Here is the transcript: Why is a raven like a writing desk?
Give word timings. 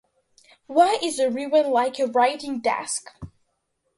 Why 0.65 0.97
is 1.03 1.19
a 1.19 1.29
raven 1.29 1.69
like 1.69 1.99
a 1.99 2.07
writing 2.07 2.59
desk? 2.59 3.09